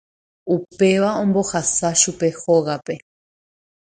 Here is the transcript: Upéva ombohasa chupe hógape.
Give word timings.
Upéva 0.53 1.09
ombohasa 1.23 1.89
chupe 2.01 2.27
hógape. 2.39 2.95